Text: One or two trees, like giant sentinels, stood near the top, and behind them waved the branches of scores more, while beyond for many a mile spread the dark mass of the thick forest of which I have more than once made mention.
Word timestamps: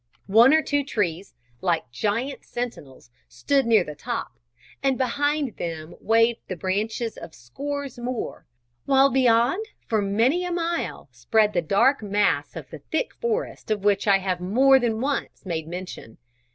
One 0.25 0.51
or 0.51 0.63
two 0.63 0.83
trees, 0.83 1.35
like 1.61 1.91
giant 1.91 2.43
sentinels, 2.43 3.11
stood 3.27 3.67
near 3.67 3.83
the 3.83 3.93
top, 3.93 4.39
and 4.81 4.97
behind 4.97 5.57
them 5.57 5.93
waved 5.99 6.39
the 6.47 6.55
branches 6.55 7.17
of 7.17 7.35
scores 7.35 7.99
more, 7.99 8.47
while 8.85 9.11
beyond 9.11 9.63
for 9.85 10.01
many 10.01 10.43
a 10.43 10.51
mile 10.51 11.07
spread 11.11 11.53
the 11.53 11.61
dark 11.61 12.01
mass 12.01 12.55
of 12.55 12.67
the 12.71 12.79
thick 12.79 13.13
forest 13.13 13.69
of 13.69 13.83
which 13.83 14.07
I 14.07 14.17
have 14.17 14.41
more 14.41 14.79
than 14.79 15.01
once 15.01 15.45
made 15.45 15.67
mention. 15.67 16.17